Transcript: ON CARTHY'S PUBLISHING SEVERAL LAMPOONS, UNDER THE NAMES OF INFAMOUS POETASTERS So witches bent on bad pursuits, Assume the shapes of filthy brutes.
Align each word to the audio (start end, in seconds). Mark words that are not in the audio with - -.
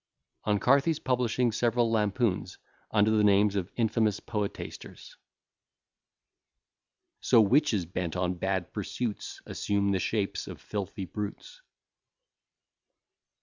ON 0.45 0.59
CARTHY'S 0.59 0.97
PUBLISHING 0.97 1.51
SEVERAL 1.51 1.91
LAMPOONS, 1.91 2.57
UNDER 2.89 3.11
THE 3.11 3.23
NAMES 3.23 3.55
OF 3.55 3.71
INFAMOUS 3.75 4.21
POETASTERS 4.21 5.15
So 7.19 7.39
witches 7.39 7.85
bent 7.85 8.15
on 8.15 8.33
bad 8.33 8.73
pursuits, 8.73 9.43
Assume 9.45 9.91
the 9.91 9.99
shapes 9.99 10.47
of 10.47 10.59
filthy 10.59 11.05
brutes. 11.05 11.61